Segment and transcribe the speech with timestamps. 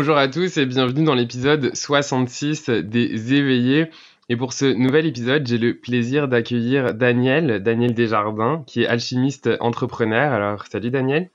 [0.00, 3.90] Bonjour à tous et bienvenue dans l'épisode 66 des éveillés.
[4.30, 9.50] Et pour ce nouvel épisode, j'ai le plaisir d'accueillir Daniel, Daniel Desjardins, qui est alchimiste
[9.60, 10.32] entrepreneur.
[10.32, 11.28] Alors, salut Daniel.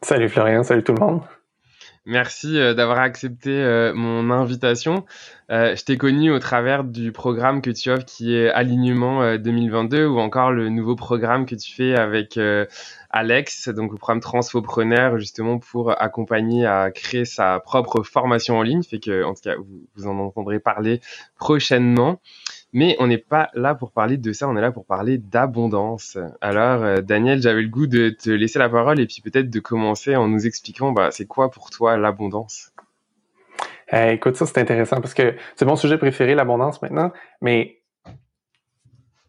[0.00, 1.20] Salut Florian, salut tout le monde.
[2.08, 5.04] Merci euh, d'avoir accepté euh, mon invitation.
[5.50, 10.06] Euh, je t'ai connu au travers du programme que tu offres qui est Alignement 2022
[10.06, 12.40] ou encore le nouveau programme que tu fais avec
[13.10, 18.82] Alex, donc le programme Transfopreneur justement pour accompagner à créer sa propre formation en ligne.
[18.82, 21.02] Fait que, en tout cas, vous, vous en entendrez parler
[21.38, 22.22] prochainement.
[22.72, 26.18] Mais on n'est pas là pour parler de ça, on est là pour parler d'abondance.
[26.40, 29.60] Alors, euh, Daniel, j'avais le goût de te laisser la parole et puis peut-être de
[29.60, 32.72] commencer en nous expliquant, bah, c'est quoi pour toi l'abondance?
[33.90, 37.10] Eh, Écoute, ça c'est intéressant parce que c'est mon sujet préféré, l'abondance maintenant,
[37.40, 37.80] mais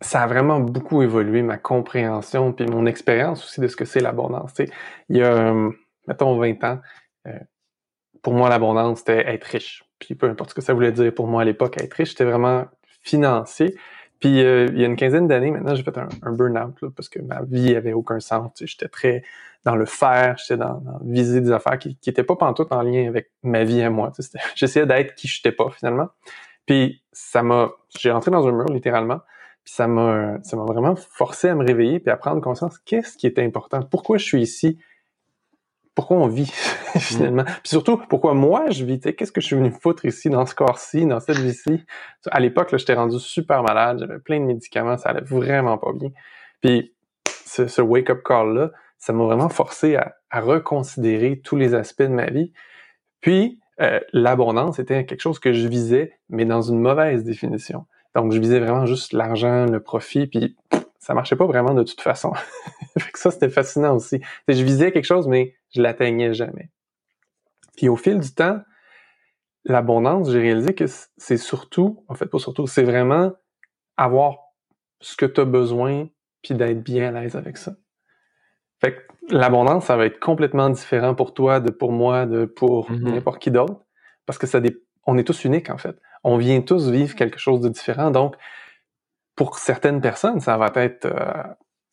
[0.02, 4.00] ça a vraiment beaucoup évolué ma compréhension puis mon expérience aussi de ce que c'est
[4.02, 4.54] l'abondance.
[5.10, 5.72] Il y a, euh,
[6.08, 6.80] mettons, 20 ans,
[7.28, 7.40] euh,
[8.22, 9.84] pour moi, l'abondance, c'était être riche.
[10.00, 12.26] Puis peu importe ce que ça voulait dire pour moi à l'époque, être riche, c'était
[12.26, 12.66] vraiment
[13.02, 13.76] financier.
[14.20, 17.22] Puis euh, il y a une quinzaine d'années maintenant, j'ai fait un, burn-out parce que
[17.22, 18.52] ma vie avait aucun sens.
[18.60, 19.24] J'étais très
[19.66, 23.32] dans le faire, j'étais dans, viser des affaires qui n'étaient pas pantoute en lien avec
[23.44, 24.12] ma vie à moi.
[24.56, 26.10] J'essayais d'être qui je n'étais pas finalement.
[26.66, 29.22] Puis ça m'a, j'ai rentré dans un mur littéralement.
[29.64, 33.18] Puis ça m'a, ça m'a vraiment forcé à me réveiller puis à prendre conscience qu'est-ce
[33.18, 34.78] qui était important, pourquoi je suis ici,
[35.96, 36.52] pourquoi on vit
[36.98, 37.44] finalement?
[37.44, 40.56] Puis surtout, pourquoi moi je vis, qu'est-ce que je suis venu foutre ici, dans ce
[40.56, 41.84] corps-ci, dans cette vie-ci?
[42.32, 46.10] À l'époque, j'étais rendu super malade, j'avais plein de médicaments, ça allait vraiment pas bien.
[46.62, 46.94] Puis
[47.46, 52.54] ce, wake-up call-là, ça m'a vraiment forcé à, reconsidérer tous les aspects de ma vie.
[53.22, 57.86] Puis euh, l'abondance était quelque chose que je visais, mais dans une mauvaise définition.
[58.16, 60.56] Donc je visais vraiment juste l'argent, le profit, puis
[61.00, 62.34] ça marchait pas vraiment de toute façon.
[63.16, 64.22] ça, c'était fascinant aussi.
[64.48, 66.70] je visais quelque chose, mais je l'atteignais jamais.
[67.78, 68.60] Puis au fil du temps,
[69.64, 70.86] l'abondance, j'ai réalisé que
[71.18, 73.32] c'est surtout, en fait pas surtout, c'est vraiment
[73.96, 74.38] avoir
[75.00, 76.10] ce que tu as besoin
[76.42, 77.76] puis d'être bien à l'aise avec ça.
[78.82, 79.02] Fait que
[79.34, 83.14] l'abondance, ça va être complètement différent pour toi, de pour moi, de pour mm-hmm.
[83.14, 83.86] n'importe qui d'autre,
[84.26, 84.62] parce que ça
[85.06, 85.98] on est tous uniques en fait.
[86.24, 88.36] On vient tous vivre quelque chose de différent, donc
[89.40, 91.44] pour certaines personnes, ça va être euh,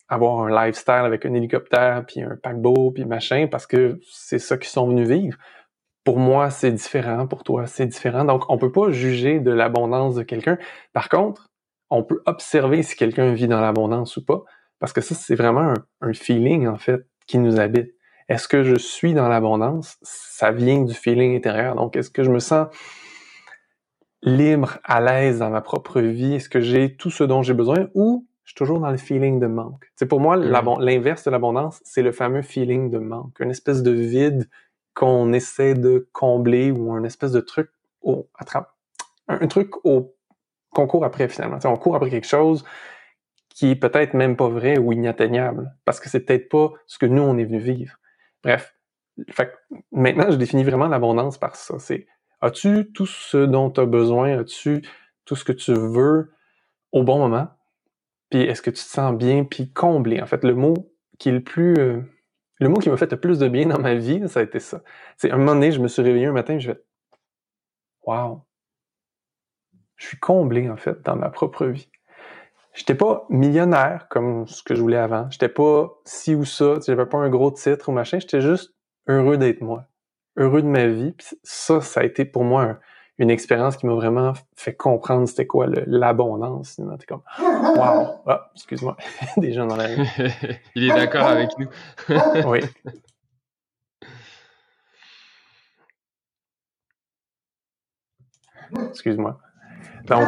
[0.09, 4.57] avoir un lifestyle avec un hélicoptère, puis un paquebot, puis machin, parce que c'est ça
[4.57, 5.37] qu'ils sont venus vivre.
[6.03, 7.25] Pour moi, c'est différent.
[7.25, 8.25] Pour toi, c'est différent.
[8.25, 10.57] Donc, on peut pas juger de l'abondance de quelqu'un.
[10.91, 11.47] Par contre,
[11.89, 14.43] on peut observer si quelqu'un vit dans l'abondance ou pas,
[14.81, 17.93] parce que ça, c'est vraiment un, feeling, en fait, qui nous habite.
[18.27, 19.95] Est-ce que je suis dans l'abondance?
[20.01, 21.75] Ça vient du feeling intérieur.
[21.75, 22.67] Donc, est-ce que je me sens
[24.23, 26.35] libre, à l'aise dans ma propre vie?
[26.35, 27.87] Est-ce que j'ai tout ce dont j'ai besoin?
[27.93, 29.91] Ou je suis toujours dans le feeling de manque?
[29.95, 30.79] C'est pour moi, mm.
[30.79, 34.49] l'inverse de l'abondance, c'est le fameux feeling de manque, une espèce de vide
[34.93, 37.69] qu'on essaie de combler ou un espèce de truc
[38.01, 38.27] au,
[39.27, 40.15] un, truc au,
[40.71, 41.59] qu'on court après finalement.
[41.65, 42.63] on court après quelque chose
[43.49, 47.05] qui est peut-être même pas vrai ou inatteignable parce que c'est peut-être pas ce que
[47.05, 47.97] nous on est venu vivre.
[48.43, 48.75] Bref,
[49.29, 49.53] fait,
[49.91, 51.77] maintenant je définis vraiment l'abondance par ça.
[51.79, 52.07] C'est
[52.41, 54.83] as-tu tout ce dont tu as besoin, as-tu
[55.25, 56.33] tout ce que tu veux
[56.91, 57.49] au bon moment?
[58.29, 60.21] Puis est-ce que tu te sens bien, puis comblé?
[60.21, 61.73] En fait, le mot qui est le plus...
[61.77, 62.01] Euh,
[62.59, 64.59] le mot qui m'a fait le plus de bien dans ma vie, ça a été
[64.59, 64.81] ça.
[65.17, 66.83] C'est un moment donné, je me suis réveillé un matin et je fais
[68.05, 68.45] Wow!
[69.95, 71.89] Je suis comblé, en fait, dans ma propre vie.
[72.73, 75.27] J'étais pas millionnaire comme ce que je voulais avant.
[75.31, 76.75] J'étais pas ci ou ça.
[76.85, 78.19] J'avais pas un gros titre ou machin.
[78.19, 78.75] J'étais juste
[79.07, 79.85] heureux d'être moi.
[80.37, 81.11] Heureux de ma vie.
[81.11, 82.79] Puis ça, ça a été pour moi un,
[83.19, 86.75] une expérience qui m'a vraiment fait comprendre c'était quoi l'abondance.
[86.75, 88.95] T'es comme, wow, ah, excuse-moi,
[89.37, 90.07] des gens dans la rue.
[90.75, 91.67] Il est d'accord avec nous.
[92.45, 92.59] oui.
[98.89, 99.39] Excuse-moi.
[100.05, 100.27] Donc,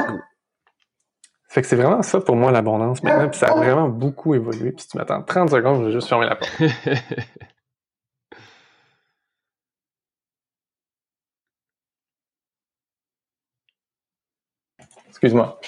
[1.49, 4.71] fait que c'est vraiment ça pour moi l'abondance maintenant, puis ça a vraiment beaucoup évolué.
[4.71, 6.61] Puis si tu m'attends 30 secondes, je vais juste fermer la porte.
[15.21, 15.59] Excuse-moi.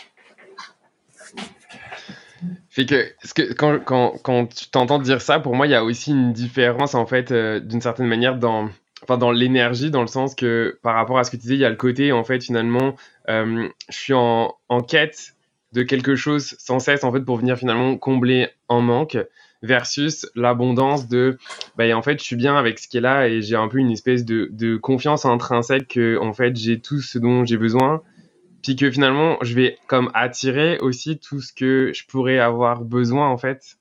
[2.69, 5.83] Fait que, que quand, quand, quand tu t'entends dire ça, pour moi, il y a
[5.83, 8.69] aussi une différence, en fait, euh, d'une certaine manière, dans,
[9.03, 11.59] enfin, dans l'énergie, dans le sens que par rapport à ce que tu disais, il
[11.59, 12.95] y a le côté, en fait, finalement,
[13.27, 15.35] euh, je suis en, en, quête
[15.73, 19.17] de quelque chose sans cesse, en fait, pour venir finalement combler un manque,
[19.61, 21.37] versus l'abondance de,
[21.75, 23.77] bah, en fait, je suis bien avec ce qui est là et j'ai un peu
[23.77, 28.01] une espèce de, de confiance intrinsèque que, en fait, j'ai tout ce dont j'ai besoin
[28.61, 33.29] puis que finalement je vais comme attirer aussi tout ce que je pourrais avoir besoin
[33.29, 33.77] en fait.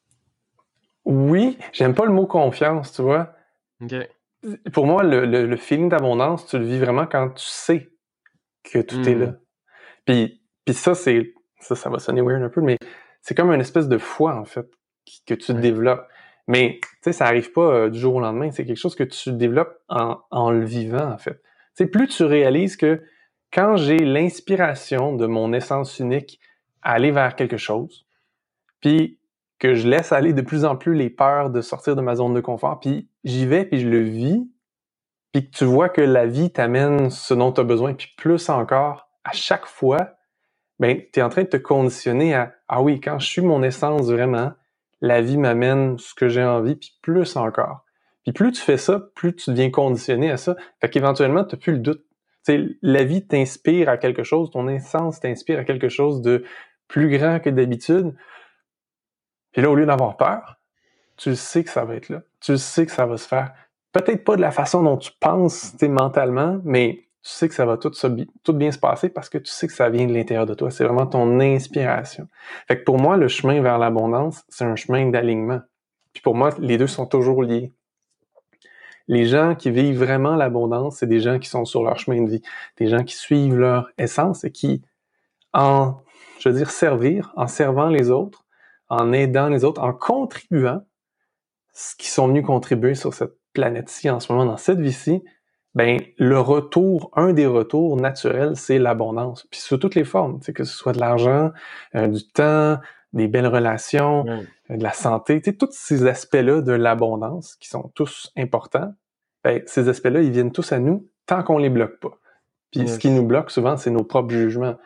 [1.04, 3.32] Oui, j'aime pas le mot confiance, tu vois.
[3.82, 3.94] Ok.
[4.72, 7.88] pour moi, le, le, feeling d'abondance, tu le vis vraiment quand tu sais
[8.62, 9.26] que tout est là.
[9.26, 9.38] Hmm.
[10.04, 12.76] Puis, puis ça, c'est ça, ça va sonner weird un peu, mais
[13.22, 14.66] c'est comme une espèce de foi, en fait,
[15.26, 16.06] que tu développes.
[16.46, 18.50] Mais, tu sais, ça arrive pas euh, du jour au lendemain.
[18.50, 21.40] C'est quelque chose que tu développes en, en le vivant, en fait.
[21.74, 23.02] Sais, plus tu réalises que
[23.52, 26.40] quand j'ai l'inspiration de mon essence unique
[26.82, 28.06] à aller vers quelque chose,
[28.80, 29.18] puis
[29.58, 32.34] que je laisse aller de plus en plus les peurs de sortir de ma zone
[32.34, 34.48] de confort, puis j'y vais, puis je le vis,
[35.32, 38.48] puis que tu vois que la vie t'amène ce dont tu as besoin, puis plus
[38.48, 40.14] encore, à chaque fois,
[40.78, 43.62] ben, tu es en train de te conditionner à Ah oui, quand je suis mon
[43.62, 44.52] essence vraiment,
[45.02, 47.84] la vie m'amène ce que j'ai envie, puis plus encore.
[48.22, 50.56] Puis plus tu fais ça, plus tu deviens conditionné à ça.
[50.80, 52.04] Fait qu'éventuellement, tu n'as plus le doute.
[52.82, 56.44] La vie t'inspire à quelque chose, ton essence t'inspire à quelque chose de
[56.88, 58.14] plus grand que d'habitude.
[59.52, 60.60] Puis là, au lieu d'avoir peur,
[61.16, 62.22] tu sais que ça va être là.
[62.40, 63.52] Tu sais que ça va se faire.
[63.92, 67.76] Peut-être pas de la façon dont tu penses mentalement, mais tu sais que ça va
[67.76, 67.90] tout,
[68.42, 70.70] tout bien se passer parce que tu sais que ça vient de l'intérieur de toi.
[70.70, 72.28] C'est vraiment ton inspiration.
[72.66, 75.60] Fait que pour moi, le chemin vers l'abondance, c'est un chemin d'alignement.
[76.12, 77.74] Puis pour moi, les deux sont toujours liés.
[79.08, 82.30] Les gens qui vivent vraiment l'abondance, c'est des gens qui sont sur leur chemin de
[82.30, 82.42] vie,
[82.78, 84.82] des gens qui suivent leur essence et qui,
[85.52, 85.96] en,
[86.38, 88.44] je veux dire, servir, en servant les autres,
[88.88, 90.82] en aidant les autres, en contribuant,
[91.72, 95.22] ce qui sont venus contribuer sur cette planète-ci en ce moment, dans cette vie-ci,
[95.74, 99.46] ben le retour, un des retours naturels, c'est l'abondance.
[99.50, 101.52] Puis sous toutes les formes, que ce soit de l'argent,
[101.94, 102.78] euh, du temps,
[103.12, 108.94] des belles relations, de la santé, tous ces aspects-là de l'abondance qui sont tous importants,
[109.42, 112.18] ben, ces aspects-là, ils viennent tous à nous tant qu'on les bloque pas.
[112.70, 114.76] Puis ce qui nous bloque souvent, c'est nos propres jugements.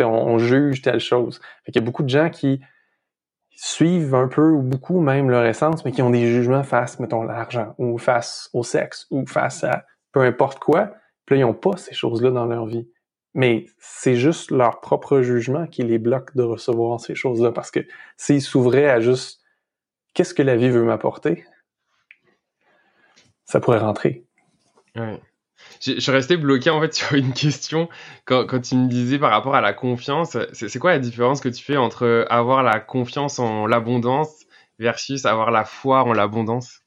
[0.00, 1.40] On, on, juge telle chose.
[1.64, 2.60] Fait Il y a beaucoup de gens qui
[3.50, 7.22] suivent un peu ou beaucoup même leur essence, mais qui ont des jugements face, mettons,
[7.22, 10.92] l'argent, ou face au sexe, ou face à peu importe quoi.
[11.26, 12.88] Puis là, ils n'ont pas ces choses-là dans leur vie.
[13.34, 17.50] Mais c'est juste leur propre jugement qui les bloque de recevoir ces choses-là.
[17.50, 17.80] Parce que
[18.16, 19.42] s'ils s'ouvraient à juste
[20.14, 21.44] qu'est-ce que la vie veut m'apporter,
[23.44, 24.24] ça pourrait rentrer.
[24.96, 25.20] Ouais.
[25.80, 27.88] Je suis resté bloqué en fait sur une question
[28.24, 30.36] quand, quand tu me disais par rapport à la confiance.
[30.52, 34.44] C'est quoi la différence que tu fais entre avoir la confiance en l'abondance
[34.78, 36.80] versus avoir la foi en l'abondance?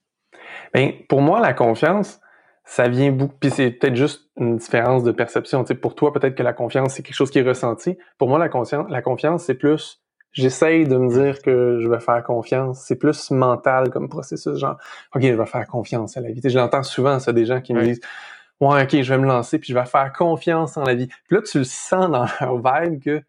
[0.74, 2.20] Ben, pour moi, la confiance,
[2.68, 5.64] ça vient beaucoup, puis c'est peut-être juste une différence de perception.
[5.64, 7.98] Tu sais, pour toi, peut-être que la confiance, c'est quelque chose qui est ressenti.
[8.18, 10.04] Pour moi, la confiance, la confiance, c'est plus,
[10.34, 12.84] j'essaye de me dire que je vais faire confiance.
[12.86, 14.75] C'est plus mental comme processus, genre,
[15.16, 16.36] OK, je vais faire confiance à la vie.
[16.36, 18.02] Tu sais, J'entends souvent ça des gens qui me disent,
[18.60, 21.08] ouais, OK, je vais me lancer, puis je vais faire confiance en la vie.
[21.08, 23.24] Puis là, tu le sens dans leur vibe que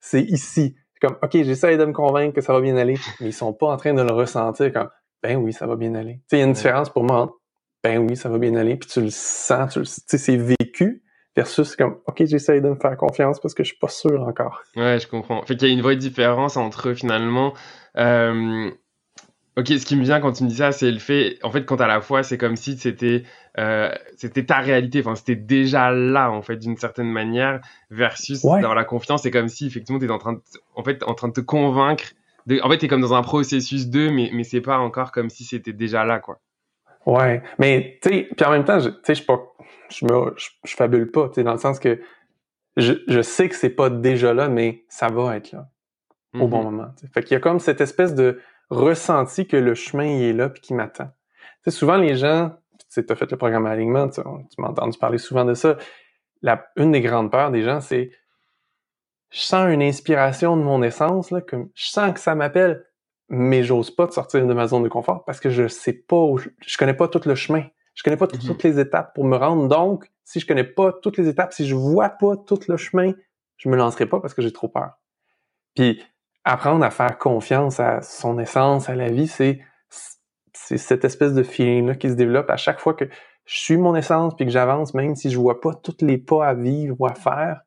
[0.00, 0.74] c'est ici.
[1.00, 3.68] Comme, OK, j'essaye de me convaincre que ça va bien aller, mais ils sont pas
[3.68, 4.90] en train de le ressentir comme,
[5.22, 6.20] ben oui, ça va bien aller.
[6.32, 7.39] Il y a une différence pour moi
[7.82, 11.02] ben oui, ça va bien aller, puis tu le sens, tu sais, c'est vécu,
[11.36, 14.62] versus comme, OK, j'essaye de me faire confiance parce que je suis pas sûr encore.
[14.76, 15.42] Ouais, je comprends.
[15.46, 17.54] Fait qu'il y a une vraie différence entre finalement,
[17.96, 18.70] euh,
[19.56, 21.64] ok, ce qui me vient quand tu me dis ça, c'est le fait, en fait,
[21.64, 23.22] quand à la fois, c'est comme si c'était,
[23.58, 28.74] euh, c'était ta réalité, enfin, c'était déjà là, en fait, d'une certaine manière, versus dans
[28.74, 30.42] la confiance, c'est comme si, effectivement, t'es en train de,
[30.74, 32.04] en fait, en train de te convaincre
[32.46, 35.30] de, en fait, t'es comme dans un processus 2, mais, mais c'est pas encore comme
[35.30, 36.40] si c'était déjà là, quoi.
[37.06, 39.40] Ouais, mais tu sais, puis en même temps, tu sais, je pas,
[39.88, 42.00] je me, je, fabule pas, tu sais, dans le sens que
[42.76, 45.68] je, je sais que c'est pas déjà là, mais ça va être là
[46.34, 46.64] au bon mm-hmm.
[46.64, 46.88] moment.
[47.12, 50.48] Fait qu'il y a comme cette espèce de ressenti que le chemin il est là
[50.48, 51.06] puis qui m'attend.
[51.64, 52.52] Tu sais, souvent les gens,
[52.92, 55.76] tu as fait le programme alignement, tu, tu m'as entendu parler souvent de ça.
[56.42, 58.12] La, une des grandes peurs des gens, c'est
[59.30, 62.84] je sens une inspiration de mon essence, là, comme je sens que ça m'appelle,
[63.30, 66.26] mais j'ose pas de sortir de ma zone de confort parce que je sais pas,
[66.66, 67.64] je connais pas tout le chemin.
[67.94, 68.40] Je connais pas mhm.
[68.40, 69.68] toutes les étapes pour me rendre.
[69.68, 73.12] Donc, si je connais pas toutes les étapes, si je vois pas tout le chemin,
[73.56, 74.92] je me lancerai pas parce que j'ai trop peur.
[75.74, 76.02] Puis,
[76.44, 79.60] apprendre à faire confiance à son essence, à la vie, c'est,
[80.54, 83.04] c'est cette espèce de feeling-là qui se développe à chaque fois que
[83.44, 86.46] je suis mon essence puis que j'avance, même si je vois pas tous les pas
[86.46, 87.60] à vivre ou à faire,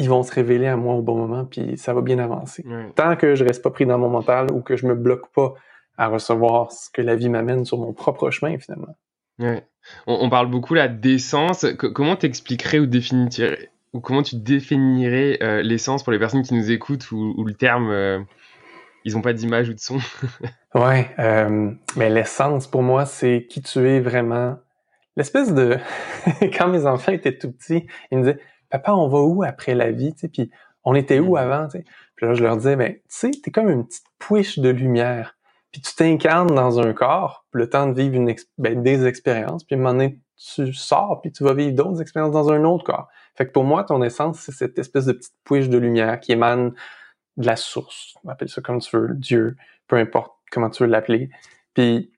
[0.00, 2.64] ils vont se révéler à moi au bon moment, puis ça va bien avancer.
[2.96, 5.54] Tant que je reste pas pris dans mon mental ou que je me bloque pas
[5.98, 8.96] à recevoir ce que la vie m'amène sur mon propre chemin, finalement.
[9.38, 9.62] Ouais.
[10.06, 11.66] On, parle beaucoup là d'essence.
[11.76, 16.70] comment t'expliquerais ou définirais ou comment tu définirais euh, l'essence pour les personnes qui nous
[16.70, 18.20] écoutent ou, le terme euh,
[19.04, 19.98] ils n'ont pas d'image ou de son?
[20.74, 24.56] Ouais, euh, mais l'essence pour moi c'est qui tu es vraiment.
[25.16, 25.78] L'espèce de
[26.56, 28.40] quand mes enfants étaient tout petits, ils me disaient
[28.70, 30.50] papa, on va où après la vie, tu sais, puis
[30.84, 31.38] on était où mm.
[31.38, 31.84] avant, tu sais?
[32.16, 35.36] Puis là, je leur disais, ben, tu sais, t'es comme une petite pouiche de lumière.
[35.72, 39.76] puis tu t'incarnes dans un corps, le temps de vivre une ben, des expériences, puis
[39.76, 42.84] à un moment donné, tu sors, puis tu vas vivre d'autres expériences dans un autre
[42.84, 43.08] corps.
[43.36, 46.32] Fait que pour moi, ton essence, c'est cette espèce de petite pouiche de lumière qui
[46.32, 46.72] émane
[47.36, 48.14] de la source.
[48.24, 51.30] On appelle ça comme tu veux, Dieu, peu importe comment tu veux l'appeler.
[51.74, 52.12] Puis,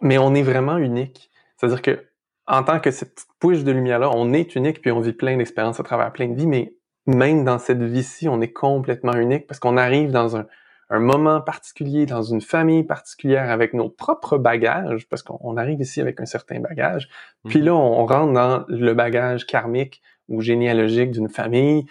[0.00, 1.30] mais on est vraiment unique.
[1.56, 2.06] C'est-à-dire que
[2.46, 5.36] en tant que cette petite pouche de lumière-là, on est unique, puis on vit plein
[5.36, 6.74] d'expériences à travers plein de vies, mais
[7.06, 10.46] même dans cette vie-ci, on est complètement unique parce qu'on arrive dans un,
[10.90, 16.00] un moment particulier, dans une famille particulière, avec nos propres bagages, parce qu'on arrive ici
[16.00, 17.08] avec un certain bagage.
[17.48, 17.64] Puis mhm.
[17.66, 21.86] là, on rentre dans le bagage karmique ou généalogique d'une famille.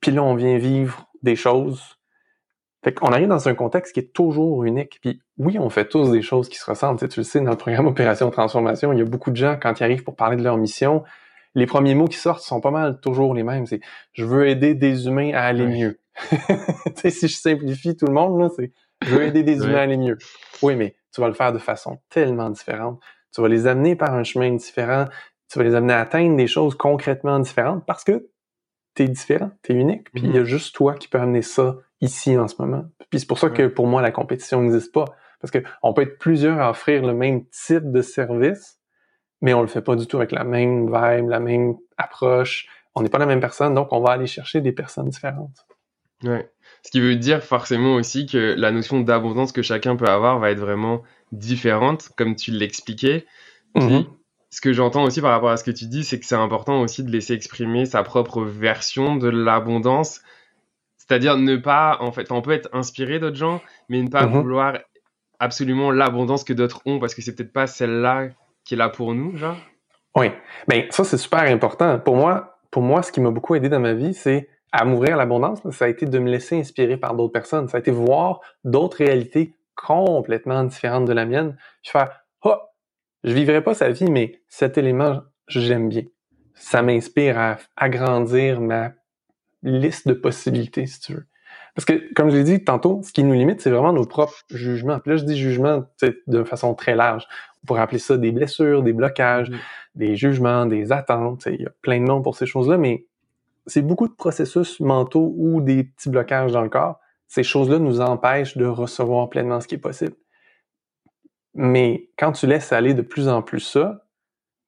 [0.00, 1.97] Puis là, on vient vivre des choses.
[2.84, 4.98] Fait qu'on arrive dans un contexte qui est toujours unique.
[5.00, 6.98] Puis oui, on fait tous des choses qui se ressemblent.
[6.98, 9.36] Tu, sais, tu le sais, dans le programme Opération Transformation, il y a beaucoup de
[9.36, 11.02] gens, quand ils arrivent pour parler de leur mission,
[11.54, 13.66] les premiers mots qui sortent sont pas mal toujours les mêmes.
[13.66, 13.80] C'est
[14.12, 16.00] «je veux aider des humains à aller mieux».
[16.96, 20.18] si je simplifie tout le monde, c'est je veux aider des humains à aller mieux.
[20.62, 23.00] Oui, mais tu vas le faire de façon tellement différente.
[23.34, 25.06] Tu vas les amener par un chemin différent.
[25.50, 28.28] Tu vas les amener à atteindre des choses concrètement différentes parce que
[28.98, 30.10] tu es différent, tu es unique.
[30.12, 30.44] Puis il y a mm-hmm.
[30.44, 32.84] juste toi qui peux amener ça ici en ce moment.
[33.10, 35.06] Puis c'est pour ça que pour moi, la compétition n'existe pas.
[35.40, 38.80] Parce que on peut être plusieurs à offrir le même type de service,
[39.40, 42.66] mais on le fait pas du tout avec la même vibe, la même approche.
[42.96, 45.64] On n'est pas la même personne, donc on va aller chercher des personnes différentes.
[46.24, 46.50] Ouais.
[46.82, 50.50] Ce qui veut dire forcément aussi que la notion d'abondance que chacun peut avoir va
[50.50, 53.26] être vraiment différente, comme tu l'expliquais.
[53.76, 54.06] Mm-hmm.
[54.50, 56.80] Ce que j'entends aussi par rapport à ce que tu dis, c'est que c'est important
[56.80, 60.22] aussi de laisser exprimer sa propre version de l'abondance.
[60.96, 64.42] C'est-à-dire ne pas, en fait, on peut être inspiré d'autres gens, mais ne pas mm-hmm.
[64.42, 64.78] vouloir
[65.38, 68.28] absolument l'abondance que d'autres ont parce que c'est peut-être pas celle-là
[68.64, 69.56] qui est là pour nous, genre.
[70.16, 70.30] Oui.
[70.66, 71.98] Ben, ça, c'est super important.
[71.98, 75.14] Pour moi, pour moi, ce qui m'a beaucoup aidé dans ma vie, c'est à m'ouvrir
[75.14, 77.68] à l'abondance, ça a été de me laisser inspirer par d'autres personnes.
[77.68, 81.56] Ça a été voir d'autres réalités complètement différentes de la mienne.
[81.82, 82.04] Je fais,
[82.42, 82.56] oh,
[83.24, 86.02] je vivrai pas sa vie, mais cet élément, j'aime bien.
[86.54, 88.92] Ça m'inspire à agrandir ma
[89.62, 91.26] liste de possibilités, si tu veux.
[91.74, 94.34] Parce que, comme je l'ai dit tantôt, ce qui nous limite, c'est vraiment nos propres
[94.50, 94.98] jugements.
[94.98, 95.84] Puis là, je dis jugement
[96.26, 97.26] de façon très large.
[97.62, 99.58] On pourrait appeler ça des blessures, des blocages, mm.
[99.94, 101.46] des jugements, des attentes.
[101.46, 103.06] Il y a plein de noms pour ces choses-là, mais
[103.66, 106.98] c'est beaucoup de processus mentaux ou des petits blocages dans le corps.
[107.28, 110.14] Ces choses-là nous empêchent de recevoir pleinement ce qui est possible.
[111.60, 114.06] Mais quand tu laisses aller de plus en plus ça,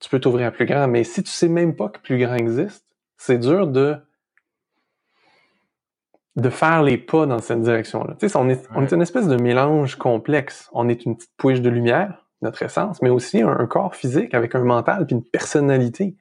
[0.00, 0.88] tu peux t'ouvrir à plus grand.
[0.88, 2.84] Mais si tu sais même pas que plus grand existe,
[3.16, 3.96] c'est dur de
[6.36, 8.16] de faire les pas dans cette direction-là.
[8.18, 10.68] Tu sais, on est, on est une espèce de mélange complexe.
[10.72, 14.34] On est une petite pouiche de lumière, notre essence, mais aussi un, un corps physique
[14.34, 16.16] avec un mental puis une personnalité.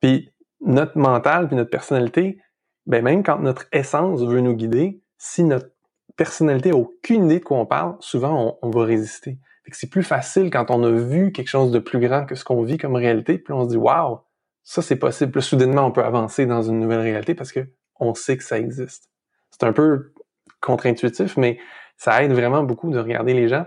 [0.00, 2.40] Puis notre mental puis notre personnalité,
[2.86, 5.68] ben même quand notre essence veut nous guider, si notre
[6.16, 9.38] personnalité a aucune idée de quoi on parle, souvent on, va résister.
[9.72, 12.62] C'est plus facile quand on a vu quelque chose de plus grand que ce qu'on
[12.62, 14.20] vit comme réalité, puis on se dit waouh,
[14.62, 15.32] ça c'est possible.
[15.32, 17.66] Puis soudainement on peut avancer dans une nouvelle réalité parce que
[17.98, 19.10] on sait que ça existe.
[19.50, 20.12] C'est un peu
[20.60, 21.58] contre-intuitif, mais
[21.96, 23.66] ça aide vraiment beaucoup de regarder les gens.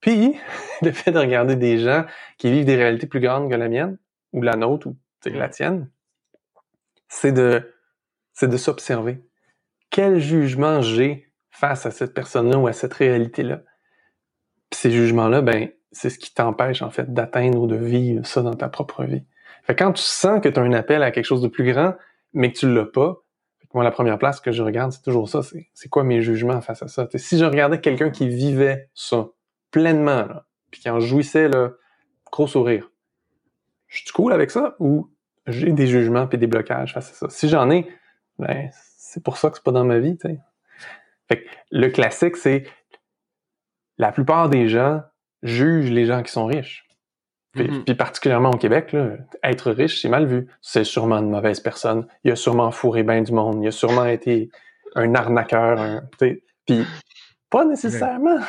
[0.00, 0.36] Puis
[0.82, 2.04] le fait de regarder des gens
[2.38, 3.98] qui vivent des réalités plus grandes que la mienne
[4.32, 4.96] ou la nôtre ou
[5.26, 5.90] la tienne,
[7.08, 7.74] c'est de,
[8.32, 9.24] c'est de s'observer.
[9.90, 13.62] Quel jugement j'ai face à cette personne-là ou à cette réalité-là?
[14.74, 18.42] Puis ces jugements-là, ben, c'est ce qui t'empêche, en fait, d'atteindre ou de vivre ça
[18.42, 19.22] dans ta propre vie.
[19.62, 21.94] Fait quand tu sens que tu as un appel à quelque chose de plus grand,
[22.32, 23.22] mais que tu l'as pas,
[23.72, 25.42] moi, la première place que je regarde, c'est toujours ça.
[25.74, 27.08] C'est quoi mes jugements face à ça?
[27.14, 29.28] si je regardais quelqu'un qui vivait ça
[29.70, 31.70] pleinement, là, puis qui en jouissait, là,
[32.32, 32.90] gros sourire,
[33.86, 35.08] je suis cool avec ça ou
[35.46, 37.30] j'ai des jugements et des blocages face à ça?
[37.30, 37.86] Si j'en ai,
[38.40, 40.38] ben, c'est pour ça que c'est pas dans ma vie, tu sais.
[41.28, 42.64] Fait que le classique, c'est
[43.98, 45.02] la plupart des gens
[45.42, 46.86] jugent les gens qui sont riches.
[47.52, 47.96] Puis, mm-hmm.
[47.96, 49.10] particulièrement au Québec, là,
[49.44, 50.48] être riche, c'est mal vu.
[50.60, 52.06] C'est sûrement une mauvaise personne.
[52.24, 53.62] Il a sûrement fourré bien du monde.
[53.62, 54.50] Il a sûrement été
[54.96, 55.80] un arnaqueur.
[55.80, 56.84] Un, puis
[57.50, 58.40] pas nécessairement.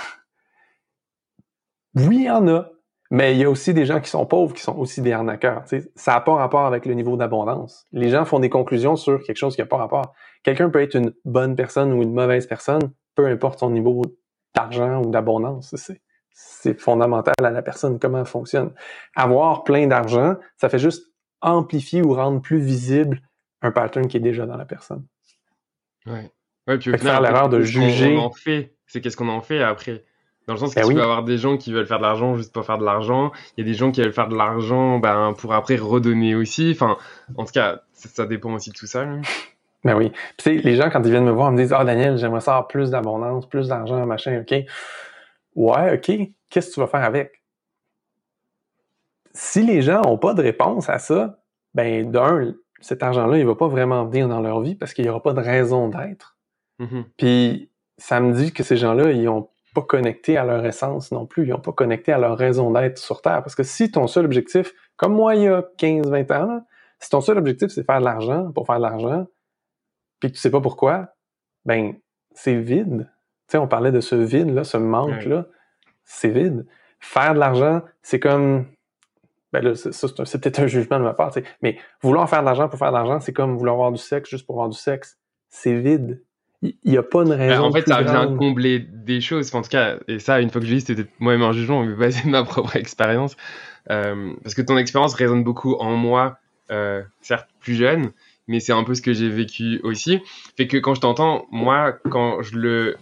[1.95, 2.69] Oui, il y en a.
[3.11, 5.63] Mais il y a aussi des gens qui sont pauvres qui sont aussi des arnaqueurs.
[5.95, 7.85] Ça n'a pas rapport avec le niveau d'abondance.
[7.91, 10.13] Les gens font des conclusions sur quelque chose qui n'a pas rapport.
[10.43, 14.01] Quelqu'un peut être une bonne personne ou une mauvaise personne, peu importe son niveau
[14.55, 15.75] d'argent ou d'abondance.
[16.31, 18.73] C'est fondamental à la personne, comment elle fonctionne.
[19.15, 23.21] Avoir plein d'argent, ça fait juste amplifier ou rendre plus visible
[23.61, 25.05] un pattern qui est déjà dans la personne.
[26.05, 26.31] Ouais.
[26.67, 28.19] Ouais, puis au final, l'erreur de juger.
[28.87, 30.03] C'est qu'est-ce qu'on en fait après?
[30.47, 32.35] Dans le sens que ben tu peux avoir des gens qui veulent faire de l'argent
[32.37, 33.31] juste pour faire de l'argent.
[33.57, 36.71] Il y a des gens qui veulent faire de l'argent ben, pour après redonner aussi.
[36.71, 36.97] Enfin,
[37.35, 39.07] en tout cas, ça, dépend aussi de tout ça.
[39.85, 40.11] Ben oui.
[40.37, 42.67] Puis les gens, quand ils viennent me voir, me disent Ah, Daniel, j'aimerais ça avoir
[42.67, 44.65] plus d'abondance, plus d'argent, machin, OK.
[45.55, 46.11] Ouais, OK,
[46.49, 47.43] qu'est-ce que tu vas faire avec?
[49.33, 51.39] Si les gens n'ont pas de réponse à ça,
[51.73, 55.09] ben d'un, cet argent-là, il va pas vraiment venir dans leur vie parce qu'il n'y
[55.09, 56.37] aura pas de raison d'être.
[56.79, 57.05] Mhm.
[57.17, 61.25] Puis ça me dit que ces gens-là, ils n'ont pas connecté à leur essence non
[61.25, 61.43] plus.
[61.43, 63.43] Ils n'ont pas connecté à leur raison d'être sur Terre.
[63.43, 66.65] Parce que si ton seul objectif, comme moi il y a 15-20 ans, là,
[66.99, 69.27] si ton seul objectif c'est faire de l'argent pour faire de l'argent,
[70.27, 71.15] puis que tu sais pas pourquoi,
[71.65, 71.93] ben
[72.33, 73.09] c'est vide.
[73.47, 75.45] Tu sais, on parlait de ce vide-là, ce manque-là,
[76.03, 76.65] c'est vide.
[76.99, 78.65] Faire de l'argent, c'est comme
[79.53, 82.77] ben là, c'est, peut-être un jugement de ma part, mais vouloir faire de l'argent pour
[82.77, 85.17] faire de l'argent, c'est comme vouloir avoir du sexe juste pour avoir du sexe.
[85.49, 86.21] C'est vide.
[86.61, 87.63] Il n'y a pas une Ben, raison.
[87.63, 89.47] en fait, ça vient combler des choses.
[89.47, 91.85] Enfin, en tout cas, et ça, une fois que je dit, c'était moi-même un jugement,
[91.85, 93.37] mais basé de ma propre expérience.
[93.91, 96.37] Euh, parce que ton expérience résonne beaucoup en moi,
[96.71, 98.11] euh, certes plus jeune,
[98.47, 100.19] mais c'est un peu ce que j'ai vécu aussi.
[100.57, 102.97] Fait que quand je t'entends, moi, quand je le,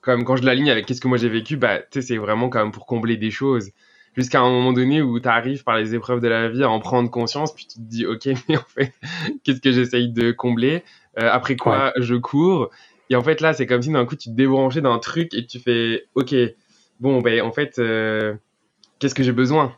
[0.00, 2.48] comme quand je l'aligne avec qu'est-ce que moi j'ai vécu, bah, tu sais, c'est vraiment
[2.48, 3.70] quand même pour combler des choses.
[4.16, 6.80] Jusqu'à un moment donné où tu arrives par les épreuves de la vie à en
[6.80, 8.92] prendre conscience, puis tu te dis, ok, mais en fait,
[9.42, 10.82] qu'est-ce que j'essaye de combler?
[11.18, 12.70] Euh, Après quoi, je cours?
[13.10, 15.46] Et en fait, là, c'est comme si d'un coup, tu te débranchais d'un truc et
[15.46, 16.34] tu fais, ok,
[17.00, 18.34] bon, ben, en fait, euh,
[18.98, 19.74] qu'est-ce que j'ai besoin?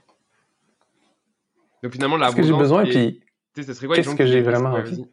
[1.83, 3.21] Donc finalement, la Qu'est-ce que j'ai besoin, puis
[3.55, 5.05] tu sais, ce serait quoi les qu'est-ce que j'ai vraiment envie?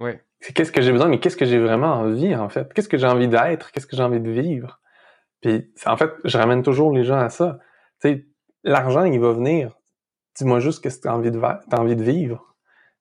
[0.00, 0.22] Ouais.
[0.40, 2.72] c'est qu'est-ce que j'ai besoin, mais qu'est-ce que j'ai vraiment envie, en fait?
[2.72, 3.72] Qu'est-ce que j'ai envie d'être?
[3.72, 4.80] Qu'est-ce que j'ai envie de vivre?
[5.40, 7.58] Puis, en fait, je ramène toujours les gens à ça.
[8.00, 8.26] Tu sais,
[8.62, 9.76] l'argent, il va venir.
[10.36, 11.40] Dis-moi juste qu'est-ce que tu as envie de,
[11.72, 12.54] envie de vivre.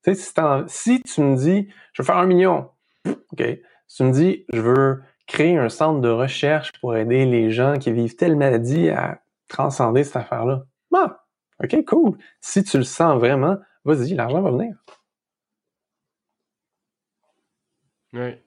[0.04, 2.72] Tu sais, si, si tu me dis, je veux faire un million,
[3.06, 3.44] OK.
[3.88, 7.78] Si tu me dis, je veux créer un centre de recherche pour aider les gens
[7.78, 10.64] qui vivent telle maladie à transcender cette affaire-là.
[10.96, 11.24] Ah,
[11.64, 12.18] OK, cool.
[12.42, 14.76] Si tu le sens vraiment, vas-y, l'argent va venir.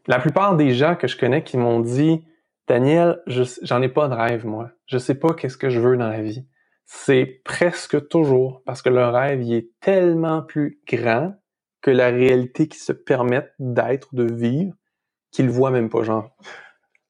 [0.06, 2.24] La plupart des gens que je connais qui m'ont dit
[2.66, 4.70] Daniel, je- j'en ai pas de rêve, moi.
[4.86, 6.46] Je sais pas qu'est-ce que je veux dans la vie.
[6.86, 11.34] C'est presque toujours parce que le rêve, il est tellement plus grand
[11.82, 14.74] que la réalité qu'ils se permettent d'être, de vivre,
[15.30, 16.30] qu'ils le voient même pas, genre.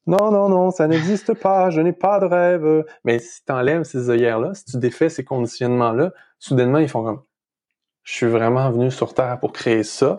[0.06, 2.84] Non, non, non, ça n'existe pas, je n'ai pas de rêve.
[3.04, 7.22] Mais si tu enlèves ces œillères-là, si tu défais ces conditionnements-là, soudainement, ils font comme,
[8.02, 10.18] je suis vraiment venu sur Terre pour créer ça.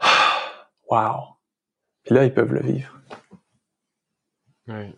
[0.90, 1.36] Wow.
[2.04, 2.98] Puis là, ils peuvent le vivre.
[4.68, 4.90] Ouais.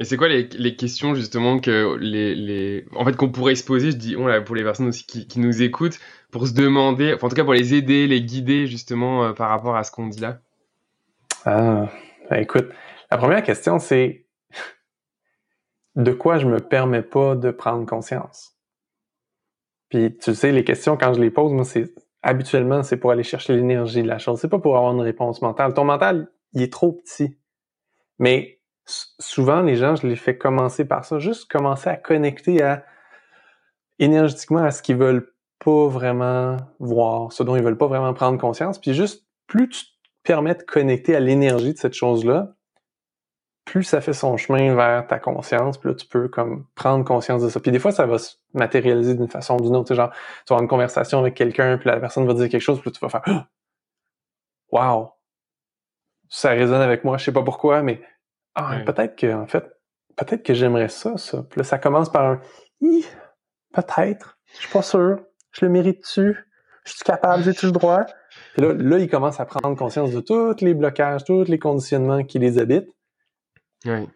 [0.00, 2.86] Et c'est quoi les, les questions justement que les, les...
[2.94, 5.26] en fait qu'on pourrait se poser, je dis on là pour les personnes aussi qui,
[5.26, 5.98] qui nous écoutent,
[6.30, 9.50] pour se demander, enfin, en tout cas pour les aider, les guider justement euh, par
[9.50, 10.40] rapport à ce qu'on dit là?
[11.44, 11.88] Ah,
[12.30, 12.70] ben écoute,
[13.10, 14.24] la première question, c'est
[15.96, 18.56] de quoi je me permets pas de prendre conscience?
[19.90, 23.22] Puis tu sais, les questions, quand je les pose, moi, c'est habituellement, c'est pour aller
[23.22, 24.40] chercher l'énergie de la chose.
[24.40, 25.74] C'est pas pour avoir une réponse mentale.
[25.74, 27.36] Ton mental, il est trop petit.
[28.18, 31.18] Mais souvent, les gens, je les fais commencer par ça.
[31.18, 32.84] Juste commencer à connecter à
[33.98, 38.38] énergétiquement à ce qu'ils veulent pas vraiment voir, ce dont ils veulent pas vraiment prendre
[38.38, 38.78] conscience.
[38.78, 39.90] Puis juste, plus tu te
[40.22, 42.54] permets de connecter à l'énergie de cette chose-là,
[43.70, 47.48] plus ça fait son chemin vers ta conscience, là, tu peux comme prendre conscience de
[47.48, 47.60] ça.
[47.60, 49.94] Puis des fois, ça va se matérialiser d'une façon ou d'une autre.
[49.94, 52.80] Genre, tu vas avoir une conversation avec quelqu'un, puis la personne va dire quelque chose,
[52.80, 53.48] puis là, tu vas faire Ah!
[54.72, 55.12] Wow!
[56.28, 58.02] Ça résonne avec moi, je sais pas pourquoi, mais
[58.56, 59.64] ah, peut-être que, en fait,
[60.16, 61.44] peut-être que j'aimerais ça, ça.
[61.48, 62.40] Puis là, ça commence par un
[63.72, 65.20] peut-être, je suis pas sûr,
[65.52, 66.36] je le mérite-tu?
[66.84, 68.04] Je suis capable, j'ai-tu le droit?
[68.54, 72.24] Puis là, là, il commence à prendre conscience de tous les blocages, tous les conditionnements
[72.24, 72.90] qui les habitent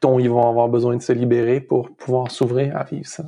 [0.00, 3.24] Dont ils vont avoir besoin de se libérer pour pouvoir s'ouvrir à vivre ça.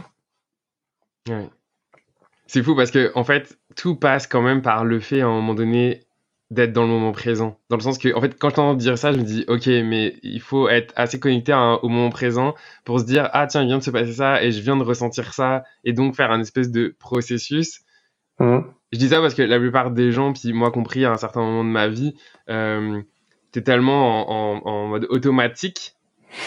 [2.46, 5.30] C'est fou parce que en fait tout passe quand même par le fait à un
[5.30, 6.02] moment donné
[6.50, 7.58] d'être dans le moment présent.
[7.70, 9.66] Dans le sens que en fait quand je t'entends dire ça, je me dis ok
[9.66, 13.62] mais il faut être assez connecté à au moment présent pour se dire ah tiens
[13.62, 16.30] il vient de se passer ça et je viens de ressentir ça et donc faire
[16.30, 17.80] un espèce de processus.
[18.38, 21.16] Hum, Je dis ça parce que la plupart des gens, puis moi compris à un
[21.16, 22.14] certain moment de ma vie,
[22.50, 23.00] euh,
[23.50, 25.95] t'es tellement en, en, en mode automatique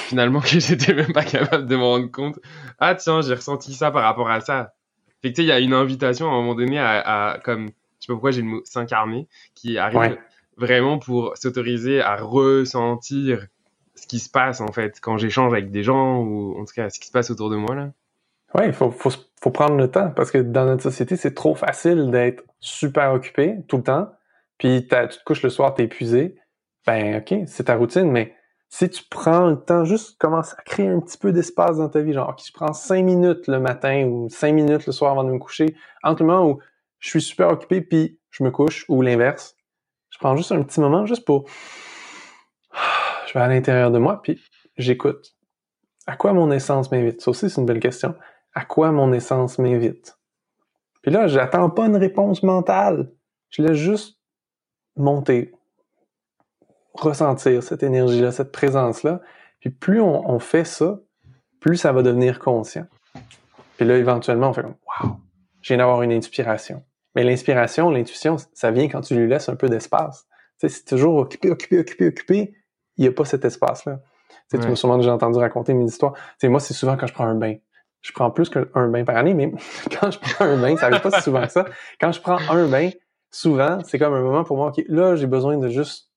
[0.07, 2.39] finalement que j'étais même pas capable de me rendre compte.
[2.79, 4.73] Ah tiens, j'ai ressenti ça par rapport à ça.
[5.21, 7.39] Fait que tu sais, il y a une invitation à un moment donné à, à
[7.39, 10.17] comme, je sais pas pourquoi j'ai le mot s'incarner, qui arrive Ouais.
[10.57, 13.47] vraiment pour s'autoriser à ressentir
[13.95, 16.89] ce qui se passe en fait quand j'échange avec des gens ou en tout cas
[16.89, 17.91] ce qui se passe autour de moi là.
[18.55, 21.53] Ouais, il faut, faut, faut prendre le temps parce que dans notre société, c'est trop
[21.53, 24.09] facile d'être super occupé tout le temps.
[24.57, 26.35] Puis tu te couches le soir, t'es épuisé.
[26.87, 28.33] Ben ok, c'est ta routine, mais
[28.69, 32.01] si tu prends le temps, juste commence à créer un petit peu d'espace dans ta
[32.01, 35.23] vie, genre ok, je prends cinq minutes le matin ou cinq minutes le soir avant
[35.23, 36.59] de me coucher, entre le moment où
[36.99, 39.55] je suis super occupé puis je me couche ou l'inverse,
[40.11, 41.45] je prends juste un petit moment juste pour
[43.27, 44.39] je vais à l'intérieur de moi puis
[44.77, 45.35] j'écoute.
[46.05, 47.21] À quoi mon essence m'invite?
[47.21, 48.15] Ça aussi, c'est une belle question.
[48.53, 50.17] À quoi mon essence m'invite?
[51.01, 53.11] Puis là, j'attends pas une réponse mentale.
[53.49, 54.19] Je laisse juste
[54.95, 55.53] monter,
[56.93, 59.21] ressentir cette énergie-là, cette présence-là.
[59.59, 60.99] Puis plus on, fait ça,
[61.59, 62.85] plus ça va devenir conscient.
[63.77, 65.15] Puis là, éventuellement, on fait comme Waouh,
[65.61, 66.83] je viens d'avoir une inspiration.
[67.15, 70.27] Mais l'inspiration, l'intuition, ça vient quand tu lui laisses un peu d'espace.
[70.59, 72.53] Tu sais, c'est toujours occupé, occupé, occupé, occupé,
[72.97, 73.99] il n'y a pas cet espace-là.
[74.49, 76.13] Tu, sais, tu m'as sûrement déjà entendu raconter mes histoires.
[76.13, 77.55] Tu sais, moi, c'est souvent quand je prends un bain.
[78.01, 79.51] Je prends plus qu'un bain par année, mais
[79.99, 81.65] quand je prends un bain, ça arrive pas si souvent que ça.
[81.99, 82.89] Quand je prends un bain,
[83.31, 86.08] souvent, c'est comme un moment pour moi, OK, là, j'ai besoin de juste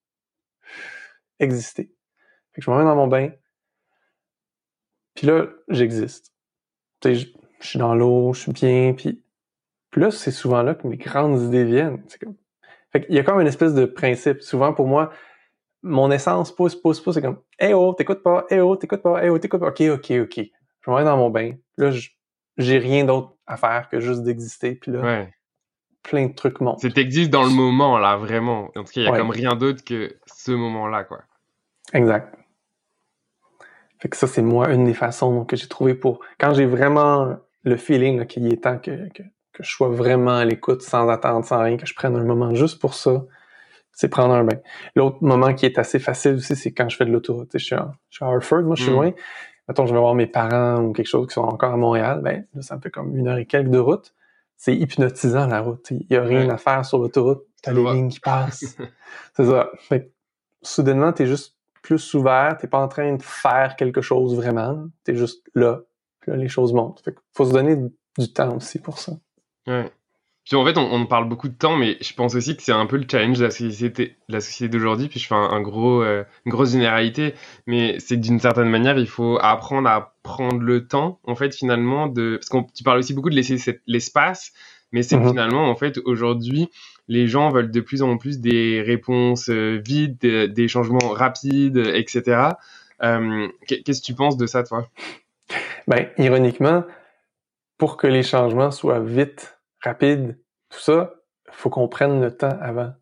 [1.42, 1.92] exister.
[2.52, 3.30] Fait que je me mets dans mon bain,
[5.14, 6.32] puis là, j'existe.
[7.00, 9.22] Tu sais, je, suis dans l'eau, je suis bien, puis,
[9.90, 12.02] puis là, c'est souvent là que mes grandes idées viennent.
[12.08, 12.36] C'est comme...
[12.92, 14.42] Fait qu'il y a comme une espèce de principe.
[14.42, 15.10] Souvent, pour moi,
[15.82, 19.22] mon essence pousse, pousse, pousse, c'est comme «Hey oh, t'écoutes pas, hey oh, t'écoutes pas,
[19.22, 20.40] hey oh, t'écoutes pas.» Ok, ok, ok.
[20.80, 21.52] Je me mets dans mon bain.
[21.76, 21.90] Là,
[22.58, 24.74] j'ai rien d'autre à faire que juste d'exister.
[24.74, 25.26] Puis là,
[26.02, 26.80] plein de trucs montent.
[26.80, 28.70] C'est t'existes dans le moment, là, vraiment.
[28.76, 31.22] En tout cas, il y a comme rien d'autre que ce moment-là, quoi.
[31.92, 32.34] Exact.
[33.98, 36.20] Fait que ça, c'est moi une des façons que j'ai trouvé pour...
[36.40, 40.44] Quand j'ai vraiment le feeling qu'il est temps que, que, que, je sois vraiment à
[40.44, 43.24] l'écoute, sans attendre, sans rien, que je prenne un moment juste pour ça,
[43.92, 44.58] c'est prendre un bain.
[44.96, 47.50] L'autre moment qui est assez facile aussi, c'est quand je fais de l'autoroute.
[47.52, 48.94] Je suis, à, je suis à Hartford, moi je suis mm.
[48.94, 49.12] loin.
[49.68, 52.44] Mettons, je vais voir mes parents ou quelque chose qui sont encore à Montréal, ben
[52.54, 54.14] là, ça me fait comme une heure et quelques de route.
[54.56, 55.90] C'est hypnotisant la route.
[55.90, 57.44] Il n'y a rien à faire sur l'autoroute.
[57.62, 58.76] T'as les lignes qui passent.
[59.36, 59.70] c'est ça.
[59.78, 60.12] Fait
[60.62, 61.51] soudainement, t'es juste
[61.82, 64.86] plus ouvert, t'es pas en train de faire quelque chose vraiment.
[65.04, 65.80] T'es juste là.
[66.20, 67.00] Puis là, les choses montent.
[67.04, 69.12] Fait faut se donner du temps aussi pour ça.
[69.66, 69.90] Ouais.
[70.44, 72.86] Puis en fait, on, parle beaucoup de temps, mais je pense aussi que c'est un
[72.86, 75.06] peu le challenge de la société, la société d'aujourd'hui.
[75.06, 77.34] Puis je fais un, gros, euh, une grosse généralité,
[77.66, 81.54] mais c'est que d'une certaine manière, il faut apprendre à prendre le temps, en fait,
[81.54, 84.52] finalement, de parce que tu parles aussi beaucoup de laisser l'espace,
[84.90, 85.28] mais c'est mhm.
[85.28, 86.68] finalement, en fait, aujourd'hui,
[87.12, 92.48] les gens veulent de plus en plus des réponses euh, vides, des, changements rapides, etc.
[93.02, 94.88] Euh, qu'est-ce que tu penses de ça, toi?
[95.86, 96.84] Ben, ironiquement,
[97.76, 100.38] pour que les changements soient vite rapide,
[100.70, 101.14] tout ça,
[101.50, 102.94] faut qu'on prenne le temps avant.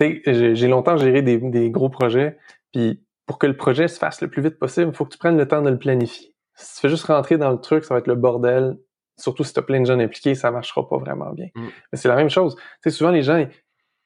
[0.00, 2.38] J'ai longtemps géré des, gros projets,
[2.72, 5.18] puis pour que le projet se fasse le plus vite possible, il faut que tu
[5.18, 6.34] prennes le temps de le planifier.
[6.56, 8.76] Si tu fais juste rentrer dans le truc, ça va être le bordel.
[9.22, 11.46] Surtout si tu as plein de gens impliqués, ça marchera pas vraiment bien.
[11.54, 11.66] Mm.
[11.92, 12.56] Mais c'est la même chose.
[12.82, 13.48] Tu souvent les gens, ils,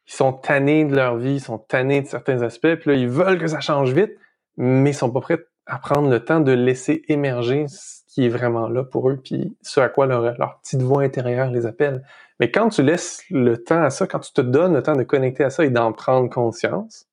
[0.04, 3.38] sont tannés de leur vie, ils sont tannés de certains aspects, puis là, ils veulent
[3.38, 4.12] que ça change vite,
[4.56, 7.66] mais ils sont pas prêts à prendre le temps de laisser émerger
[8.06, 11.50] qui est vraiment là pour eux, puis ce à quoi leur, leur petite voix intérieure
[11.50, 12.04] les appelle.
[12.38, 15.02] Mais quand tu laisses le temps à ça, quand tu te donnes le temps de
[15.02, 17.08] connecter à ça et d'en prendre conscience,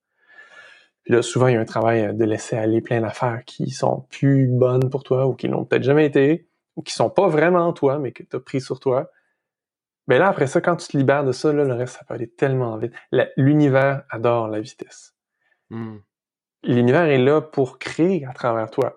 [1.04, 4.06] puis là, souvent, il y a un travail de laisser aller plein d'affaires qui sont
[4.10, 7.72] plus bonnes pour toi ou qui n'ont peut-être jamais été, ou qui sont pas vraiment
[7.74, 9.10] toi, mais que tu as pris sur toi.
[10.08, 12.14] Mais là, après ça, quand tu te libères de ça, là, le reste, ça peut
[12.14, 12.94] aller tellement vite.
[13.38, 15.16] L'univers adore la vitesse.
[15.70, 15.98] Hmm.
[16.64, 18.96] L'univers est là pour créer à travers toi.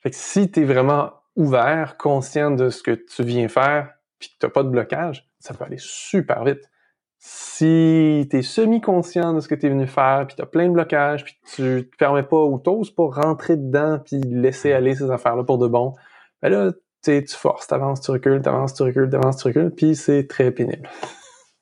[0.00, 4.28] Fait que si tu es vraiment ouvert, conscient de ce que tu viens faire, puis
[4.28, 6.70] que tu n'as pas de blocage, ça peut aller super vite.
[7.18, 10.68] Si tu es semi-conscient de ce que tu es venu faire, puis tu as plein
[10.68, 14.94] de blocages, puis tu te permets pas ou t'oses pas rentrer dedans, puis laisser aller
[14.94, 15.94] ces affaires-là pour de bon,
[16.42, 16.72] ben là,
[17.04, 20.88] tu forces, t'avances, tu recules, t'avances, tu recules, t'avances, tu recules, puis c'est très pénible.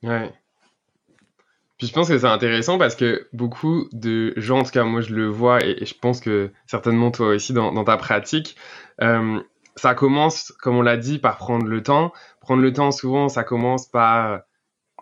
[0.03, 0.33] Ouais.
[1.79, 5.01] Puis je pense que c'est intéressant parce que beaucoup de gens, en tout cas moi
[5.01, 8.57] je le vois, et, je pense que certainement toi aussi dans, dans ta pratique,
[9.01, 9.41] euh,
[9.77, 12.13] ça commence, comme on l'a dit, par prendre le temps.
[12.41, 14.43] Prendre le temps, souvent, ça commence par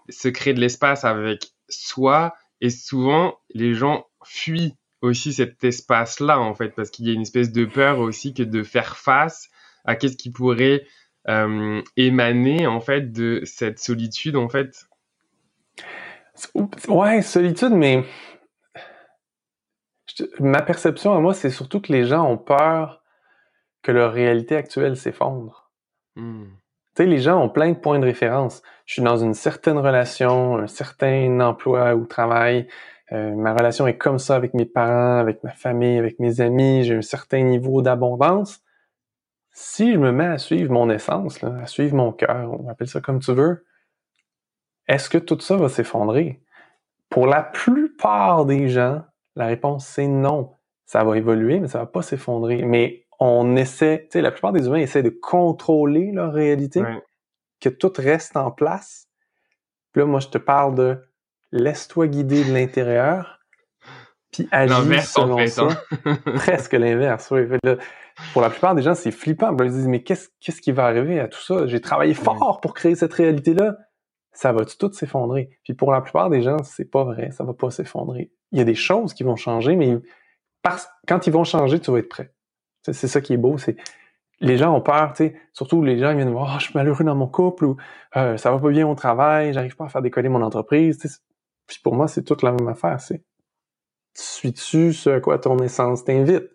[0.08, 2.34] se créer de l'espace avec soi.
[2.60, 7.22] Et souvent, les gens fuient aussi cet espace-là, en fait, parce qu'il y a une
[7.22, 9.50] espèce de peur aussi que de faire face
[9.84, 10.86] à qu'est-ce qui pourrait
[11.28, 14.86] euh, émaner, en fait, de cette solitude, en fait?
[16.88, 18.04] Ouais, solitude, mais
[20.38, 23.02] ma perception à moi, c'est surtout que les gens ont peur
[23.82, 25.70] que leur réalité actuelle s'effondre.
[26.16, 26.44] Hmm.
[26.96, 28.62] Tu sais, les gens ont plein de points de référence.
[28.84, 32.66] Je suis dans une certaine relation, un certain emploi ou travail.
[33.12, 36.84] Euh, ma relation est comme ça avec mes parents, avec ma famille, avec mes amis.
[36.84, 38.60] J'ai un certain niveau d'abondance.
[39.62, 42.88] Si je me mets à suivre mon essence, là, à suivre mon cœur, on appelle
[42.88, 43.66] ça comme tu veux,
[44.88, 46.40] est-ce que tout ça va s'effondrer?
[47.10, 49.02] Pour la plupart des gens,
[49.36, 50.54] la réponse c'est non.
[50.86, 52.62] Ça va évoluer, mais ça va pas s'effondrer.
[52.62, 56.82] Mais on essaie, tu sais, la plupart des humains essaient de contrôler leur réalité,
[57.60, 59.08] que tout reste en place.
[59.92, 60.98] Puis là, moi, je te parle de
[61.52, 63.40] laisse-toi guider de l'intérieur,
[64.32, 65.68] puis agis selon ça.
[66.34, 67.42] Presque l'inverse, oui.
[68.32, 69.56] Pour la plupart des gens, c'est flippant.
[69.56, 71.66] Ils se disent, mais qu'est-ce, qu'est-ce qui va arriver à tout ça?
[71.66, 73.76] J'ai travaillé fort pour créer cette réalité-là.
[74.32, 75.58] Ça va tout s'effondrer?
[75.64, 77.30] Puis pour la plupart des gens, c'est pas vrai.
[77.32, 78.30] Ça va pas s'effondrer.
[78.52, 79.98] Il y a des choses qui vont changer, mais
[80.62, 82.32] parce, quand ils vont changer, tu vas être prêt.
[82.82, 83.58] C'est, ça qui est beau.
[83.58, 83.76] C'est,
[84.40, 87.04] les gens ont peur, tu sais, surtout les gens viennent voir, oh, je suis malheureux
[87.04, 87.76] dans mon couple ou
[88.16, 90.98] euh, ça va pas bien au travail, j'arrive pas à faire décoller mon entreprise.
[91.66, 93.00] Puis pour moi, c'est toute la même affaire.
[93.00, 93.22] C'est
[94.14, 96.50] suis-tu ce à quoi ton essence t'invite?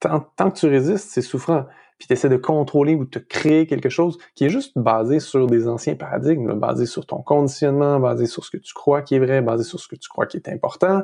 [0.00, 1.66] Tant, que tu résistes, c'est souffrant.
[1.98, 5.46] Puis tu essaies de contrôler ou de créer quelque chose qui est juste basé sur
[5.46, 9.18] des anciens paradigmes, basé sur ton conditionnement, basé sur ce que tu crois qui est
[9.18, 11.02] vrai, basé sur ce que tu crois qui est important.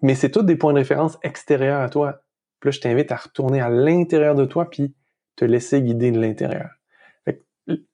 [0.00, 2.22] Mais c'est tous des points de référence extérieurs à toi.
[2.60, 4.94] Puis là, je t'invite à retourner à l'intérieur de toi puis
[5.36, 6.70] te laisser guider de l'intérieur.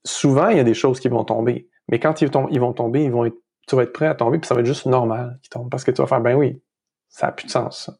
[0.04, 1.68] Souvent, il y a des choses qui vont tomber.
[1.88, 4.38] Mais quand ils, ils vont tomber, ils vont être, tu vas être prêt à tomber,
[4.38, 5.70] puis ça va être juste normal qu'ils tombent.
[5.70, 6.62] Parce que tu vas faire, ben oui,
[7.08, 7.90] ça n'a plus de sens.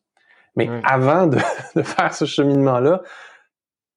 [0.57, 1.27] Mais avant
[1.77, 3.03] de, faire ce cheminement-là,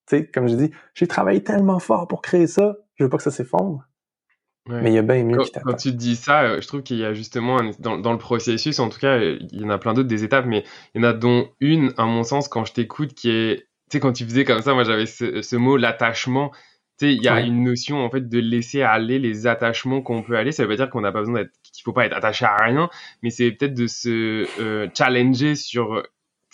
[0.06, 3.16] tu sais, comme je dis, j'ai travaillé tellement fort pour créer ça, je veux pas
[3.16, 3.84] que ça s'effondre.
[4.68, 5.52] Mais il y a bien mieux quand, qui.
[5.64, 8.78] Quand tu dis ça, euh, je trouve qu'il y a justement, dans, dans, le processus,
[8.78, 11.08] en tout cas, il y en a plein d'autres des étapes, mais il y en
[11.08, 14.24] a dont une, à mon sens, quand je t'écoute, qui est, tu sais, quand tu
[14.24, 16.50] faisais comme ça, moi j'avais ce, mot, l'attachement.
[16.98, 20.22] Tu sais, il y a une notion, en fait, de laisser aller les attachements qu'on
[20.22, 20.52] peut aller.
[20.52, 22.56] Ça veut pas dire qu'on n'a pas besoin d'être, qu'il faut pas être attaché à
[22.56, 22.90] rien,
[23.22, 26.02] mais c'est peut-être de se euh, challenger sur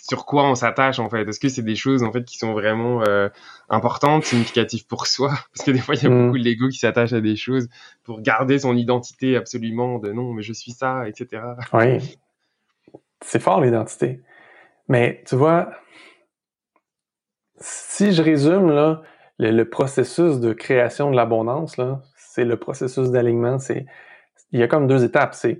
[0.07, 2.53] sur quoi on s'attache en fait Est-ce que c'est des choses en fait qui sont
[2.53, 3.27] vraiment euh,
[3.69, 5.29] importantes, significatives pour soi?
[5.53, 6.25] Parce que des fois il y a mm.
[6.25, 7.67] beaucoup de l'ego qui s'attache à des choses
[8.03, 11.43] pour garder son identité absolument de non mais je suis ça, etc.
[11.73, 12.17] Oui,
[13.21, 14.21] c'est fort l'identité.
[14.87, 15.71] Mais tu vois,
[17.57, 19.01] si je résume là
[19.39, 23.59] le, processus de création de l'abondance là, c'est le processus d'alignement.
[23.59, 23.85] C'est
[24.53, 25.33] il y a comme deux étapes.
[25.33, 25.59] C'est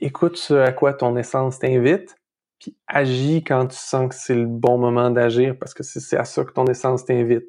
[0.00, 2.17] écoute ce à quoi ton essence t'invite
[2.58, 6.24] puis agis quand tu sens que c'est le bon moment d'agir parce que c'est à
[6.24, 7.48] ça que ton essence t'invite.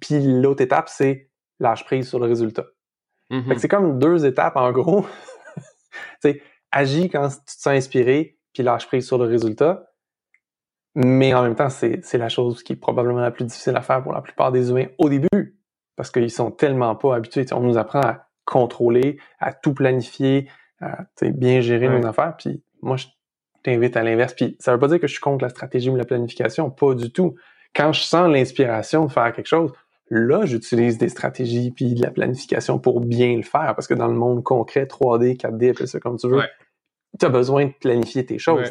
[0.00, 1.30] Puis l'autre étape, c'est
[1.60, 2.66] lâche prise sur le résultat.
[3.30, 3.58] Mm-hmm.
[3.58, 5.06] c'est comme deux étapes en gros.
[6.72, 9.90] agis quand tu te sens inspiré, puis lâche prise sur le résultat.
[10.96, 14.02] Mais en même temps, c'est la chose qui est probablement la plus difficile à faire
[14.02, 15.58] pour la plupart des humains au début,
[15.96, 17.46] parce qu'ils sont tellement pas habitués.
[17.52, 20.48] on nous apprend à contrôler, à tout planifier,
[20.80, 22.36] à bien gérer nos affaires.
[22.36, 23.06] Puis moi, je
[23.64, 24.34] t'invite à l'inverse.
[24.34, 26.94] Puis ça veut pas dire que je suis contre la stratégie ou la planification, pas
[26.94, 27.34] du tout.
[27.74, 29.72] Quand je sens l'inspiration de faire quelque chose,
[30.10, 33.74] là, j'utilise des stratégies puis de la planification pour bien le faire.
[33.74, 36.42] Parce que dans le monde concret, 3D, 4D, appelle ça comme tu veux,
[37.18, 38.70] tu as besoin de planifier tes choses.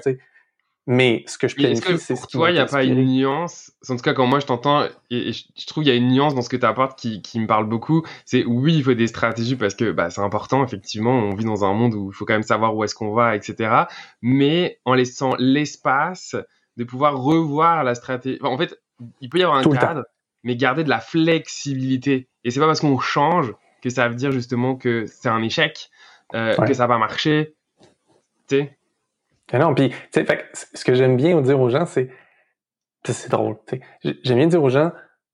[0.86, 3.72] Mais ce que je planifie, c'est Pour toi, il n'y a pas une nuance?
[3.88, 6.36] En tout cas, quand moi je t'entends, et, je trouve qu'il y a une nuance
[6.36, 8.04] dans ce que tu apportes qui, qui, me parle beaucoup.
[8.26, 11.13] C'est oui, il faut des stratégies parce que bah, c'est important, effectivement.
[11.13, 13.36] On vit dans un monde où il faut quand même savoir où est-ce qu'on va,
[13.36, 13.84] etc.
[14.22, 16.36] Mais en laissant l'espace
[16.76, 18.39] de pouvoir revoir la stratégie.
[18.41, 18.78] en fait,
[19.22, 20.04] il peut y avoir un cadre,
[20.43, 22.28] mais garder de la flexibilité.
[22.43, 25.89] Et c'est pas parce qu'on change que ça veut dire justement que c'est un échec,
[26.34, 27.56] euh, que ça va marcher.
[28.50, 28.78] Tu sais?
[29.60, 30.26] Non, puis, tu sais,
[30.74, 32.10] ce que j'aime bien dire aux gens, c'est,
[33.06, 33.58] c'est drôle,
[34.02, 34.92] j'aime bien dire aux gens,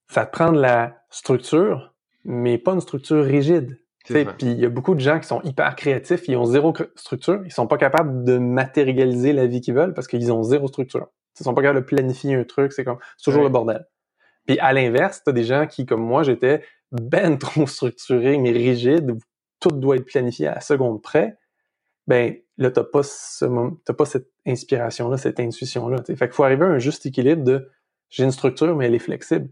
[0.09, 1.93] ça te prend de la structure,
[2.25, 3.79] mais pas une structure rigide.
[4.05, 7.41] Puis il y a beaucoup de gens qui sont hyper créatifs, ils ont zéro structure,
[7.45, 11.07] ils sont pas capables de matérialiser la vie qu'ils veulent parce qu'ils ont zéro structure.
[11.39, 13.85] Ils sont pas capables de planifier un truc, c'est comme toujours le bordel.
[14.47, 19.11] Puis à l'inverse, t'as des gens qui, comme moi, j'étais ben trop structuré, mais rigide,
[19.11, 19.19] où
[19.59, 21.37] tout doit être planifié à la seconde près
[22.09, 23.45] ben là, t'as pas ce
[23.85, 25.97] t'as pas cette inspiration-là, cette intuition-là.
[26.03, 27.69] Fait qu'il faut arriver à un juste équilibre de
[28.09, 29.47] j'ai une structure, mais elle est flexible.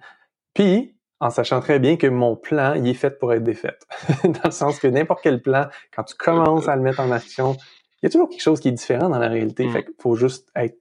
[0.55, 3.77] Puis, en sachant très bien que mon plan, il est fait pour être défait.
[4.23, 7.55] dans le sens que n'importe quel plan, quand tu commences à le mettre en action,
[8.01, 9.67] il y a toujours quelque chose qui est différent dans la réalité.
[9.67, 9.71] Mm.
[9.71, 10.79] Fait qu'il faut juste être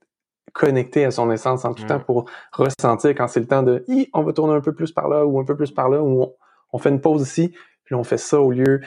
[0.53, 4.23] connecté à son essence en tout temps pour ressentir quand c'est le temps de on
[4.23, 6.33] va tourner un peu plus par là ou un peu plus par là ou on,
[6.73, 8.81] on fait une pause ici puis on fait ça au lieu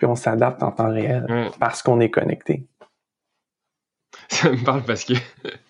[0.00, 1.26] puis on s'adapte en temps réel
[1.58, 2.66] parce qu'on est connecté.
[4.28, 5.12] Ça me parle parce que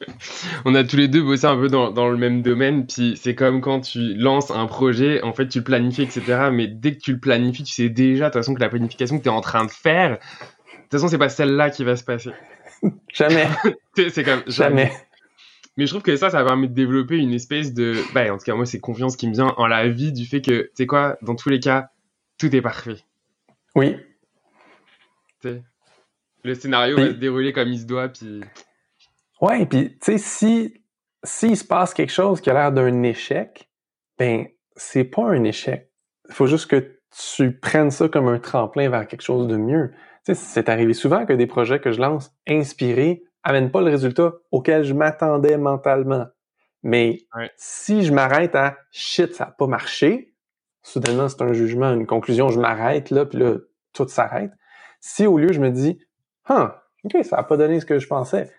[0.64, 3.34] on a tous les deux bossé un peu dans, dans le même domaine, puis c'est
[3.34, 6.48] comme quand tu lances un projet, en fait tu le planifies, etc.
[6.52, 9.18] Mais dès que tu le planifies, tu sais déjà de toute façon que la planification
[9.18, 11.96] que tu es en train de faire, de toute façon c'est pas celle-là qui va
[11.96, 12.30] se passer.
[13.12, 13.48] jamais.
[13.96, 14.92] c'est comme jamais.
[15.76, 18.44] Mais je trouve que ça, ça permet de développer une espèce de, bah, en tout
[18.44, 20.86] cas moi c'est confiance qui me vient en la vie du fait que, tu sais
[20.86, 21.88] quoi, dans tous les cas,
[22.38, 22.96] tout est parfait.
[23.74, 23.96] Oui,
[26.44, 28.40] le scénario va se dérouler comme il se doit, puis.
[29.40, 30.80] Ouais, puis tu sais, si
[31.22, 33.70] s'il se passe quelque chose qui a l'air d'un échec,
[34.18, 35.90] ben c'est pas un échec.
[36.28, 36.98] Il faut juste que
[37.34, 39.92] tu prennes ça comme un tremplin vers quelque chose de mieux.
[40.24, 43.90] Tu sais, c'est arrivé souvent que des projets que je lance inspirés amènent pas le
[43.90, 46.26] résultat auquel je m'attendais mentalement.
[46.82, 47.18] Mais
[47.56, 50.34] si je m'arrête à shit, ça n'a pas marché,
[50.82, 53.56] soudainement, c'est un jugement, une conclusion, je m'arrête là, puis là,
[53.92, 54.52] tout s'arrête.
[55.00, 55.98] Si au lieu, je me dis,
[56.46, 58.52] ah, OK, ça n'a pas donné ce que je pensais,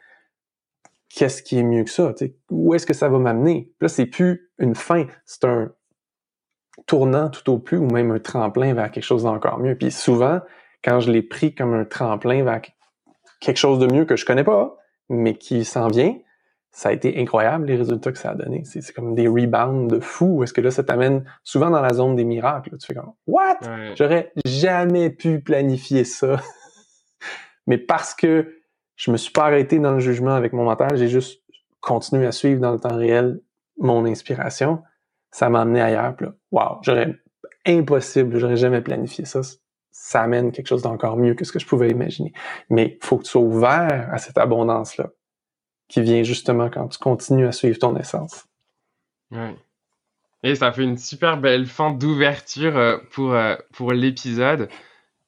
[1.09, 2.13] qu'est-ce qui est mieux que ça?
[2.49, 3.71] Où est-ce que ça va m'amener?
[3.81, 5.71] Là, c'est plus une fin, c'est un
[6.87, 9.75] tournant tout au plus ou même un tremplin vers quelque chose d'encore mieux.
[9.75, 10.41] Puis souvent,
[10.83, 12.61] quand je l'ai pris comme un tremplin vers
[13.39, 14.77] quelque chose de mieux que je connais pas,
[15.09, 16.17] mais qui s'en vient,
[16.71, 18.63] ça a été incroyable les résultats que ça a donné.
[18.63, 20.41] C'est comme des rebounds de fou.
[20.43, 22.77] Est-ce que là, ça t'amène souvent dans la zone des miracles?
[22.77, 23.59] Tu fais comme What?
[23.95, 26.39] J'aurais jamais pu planifier ça.
[27.67, 28.55] mais parce que
[28.95, 31.41] je me suis pas arrêté dans le jugement avec mon mental, j'ai juste
[31.81, 33.41] continué à suivre dans le temps réel
[33.77, 34.81] mon inspiration.
[35.31, 36.15] Ça m'a amené ailleurs.
[36.15, 37.15] Puis là, wow, j'aurais
[37.65, 39.41] impossible, j'aurais jamais planifié ça.
[39.91, 42.31] Ça amène quelque chose d'encore mieux que ce que je pouvais imaginer.
[42.69, 45.09] Mais il faut que tu sois ouvert à cette abondance-là
[45.91, 48.45] qui vient justement quand tu continues à suivre ton essence.
[49.29, 49.55] Ouais.
[50.41, 54.69] Et ça fait une super belle fin d'ouverture euh, pour, euh, pour l'épisode.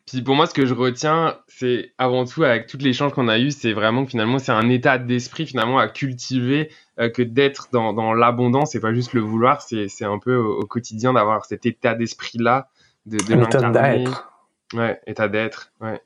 [0.07, 3.27] Puis pour moi, ce que je retiens, c'est avant tout, avec tous les l'échange qu'on
[3.27, 7.21] a eu, c'est vraiment que finalement, c'est un état d'esprit finalement à cultiver euh, que
[7.21, 11.45] d'être dans, dans l'abondance, c'est pas juste le vouloir, c'est un peu au, quotidien d'avoir
[11.45, 12.69] cet état d'esprit-là,
[13.05, 14.29] de, de l'état d'être.
[14.73, 16.01] Ouais, état d'être, ouais.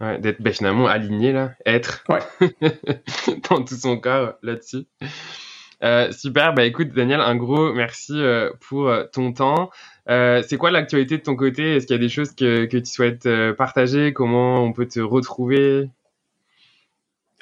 [0.00, 2.20] Ouais, d'être ben, finalement aligné là, être ouais.
[3.50, 4.86] dans tout son corps là-dessus.
[5.82, 9.70] Euh, super, bah écoute Daniel, un gros merci euh, pour euh, ton temps.
[10.06, 11.76] C'est quoi l'actualité de ton côté?
[11.76, 14.12] Est-ce qu'il y a des choses que, que tu souhaites partager?
[14.12, 15.90] Comment on peut te retrouver?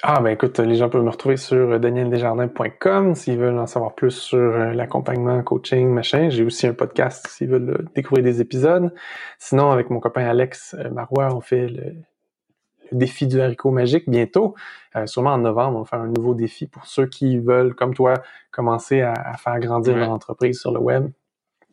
[0.03, 4.11] Ah ben écoute, les gens peuvent me retrouver sur danieldesjardins.com s'ils veulent en savoir plus
[4.11, 6.29] sur l'accompagnement, coaching, machin.
[6.29, 8.93] J'ai aussi un podcast s'ils veulent découvrir des épisodes.
[9.39, 11.93] Sinon, avec mon copain Alex Marois, on fait le,
[12.91, 14.55] le défi du haricot magique bientôt.
[14.95, 17.93] Euh, sûrement en novembre, on va faire un nouveau défi pour ceux qui veulent, comme
[17.93, 18.15] toi,
[18.51, 21.09] commencer à, faire grandir leur entreprise sur le web.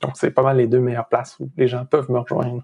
[0.00, 2.62] Donc, c'est pas mal les deux meilleures places où les gens peuvent me rejoindre.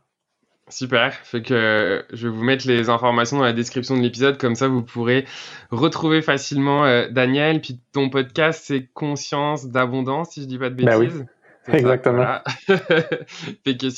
[0.68, 1.14] Super.
[1.14, 4.38] Fait que je vais vous mettre les informations dans la description de l'épisode.
[4.38, 5.24] Comme ça, vous pourrez
[5.70, 7.60] retrouver facilement euh, Daniel.
[7.60, 11.20] Puis ton podcast, c'est Conscience d'abondance, si je dis pas de ben bêtises.
[11.20, 11.26] oui.
[11.68, 12.38] Exactement.
[12.66, 13.96] fait que si